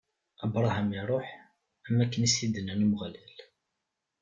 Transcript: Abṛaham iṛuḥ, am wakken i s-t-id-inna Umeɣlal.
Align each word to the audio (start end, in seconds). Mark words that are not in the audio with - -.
Abṛaham 0.43 0.89
iṛuḥ, 0.99 1.27
am 1.85 1.93
wakken 1.97 2.27
i 2.27 2.29
s-t-id-inna 2.31 2.73
Umeɣlal. 2.85 3.37